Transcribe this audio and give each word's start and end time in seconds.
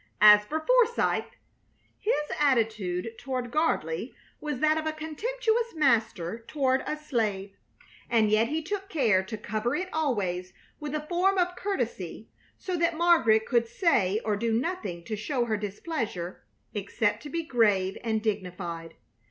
As 0.19 0.43
for 0.43 0.59
Forsythe, 0.65 1.25
his 1.99 2.23
attitude 2.39 3.11
toward 3.19 3.51
Gardley 3.51 4.15
was 4.39 4.57
that 4.59 4.75
of 4.79 4.87
a 4.87 4.91
contemptuous 4.93 5.75
master 5.75 6.43
toward 6.47 6.81
a 6.87 6.97
slave, 6.97 7.55
and 8.09 8.31
yet 8.31 8.47
he 8.47 8.63
took 8.63 8.89
care 8.89 9.21
to 9.23 9.37
cover 9.37 9.75
it 9.75 9.89
always 9.93 10.53
with 10.79 10.95
a 10.95 11.05
form 11.07 11.37
of 11.37 11.55
courtesy, 11.55 12.29
so 12.57 12.75
that 12.77 12.97
Margaret 12.97 13.45
could 13.45 13.67
say 13.67 14.19
or 14.25 14.35
do 14.35 14.51
nothing 14.51 15.03
to 15.03 15.15
show 15.15 15.45
her 15.45 15.55
displeasure, 15.55 16.41
except 16.73 17.21
to 17.21 17.29
be 17.29 17.43
grave 17.43 17.95
and 18.03 18.23
dignified. 18.23 18.95